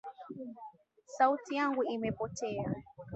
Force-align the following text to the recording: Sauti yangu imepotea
Sauti 1.05 1.55
yangu 1.55 1.83
imepotea 1.83 2.75